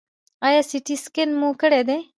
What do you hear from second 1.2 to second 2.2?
مو کړی دی؟